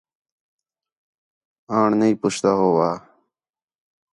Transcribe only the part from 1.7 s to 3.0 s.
آݨ نہیں پُچھدا ہُو وا